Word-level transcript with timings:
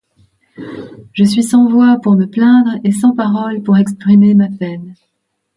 Je 1.13 1.23
suis 1.23 1.43
sans 1.43 1.69
voix 1.69 1.99
pour 2.01 2.15
me 2.15 2.25
plaindre 2.25 2.71
et 2.83 2.91
sans 2.91 3.13
paroles 3.13 3.61
pour 3.61 3.77
exprimer 3.77 4.33
ma 4.33 4.49
peine. 4.49 4.95